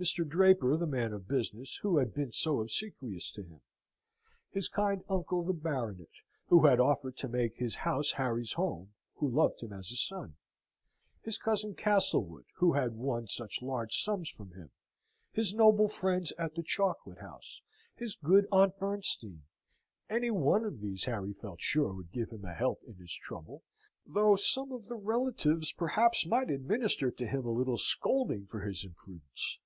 [0.00, 0.24] Mr.
[0.24, 3.60] Draper, the man of business, who had been so obsequious to him:
[4.48, 6.06] his kind uncle the Baronet,
[6.46, 10.36] who had offered to make his house Harry's home, who loved him as a son:
[11.22, 14.70] his cousin Castlewood, who had won such large sums from him:
[15.32, 17.60] his noble friends at the Chocolate House,
[17.96, 19.42] his good Aunt Bernstein
[20.08, 23.64] any one of these Harry felt sure would give him a help in his trouble,
[24.06, 28.84] though some of the relatives, perhaps, might administer to him a little scolding for his
[28.84, 29.58] imprudence.